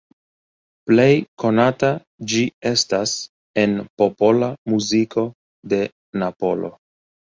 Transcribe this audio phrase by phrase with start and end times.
[0.91, 1.11] Plej
[1.43, 1.91] konata
[2.33, 3.13] ĝi estas
[3.65, 5.27] en popola muziko
[5.75, 5.83] de
[6.25, 6.73] Napolo.